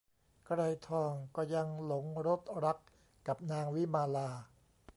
[0.45, 2.79] ไกรทองก็ยังหลงรสรัก
[3.27, 4.29] กับนางวิมาลา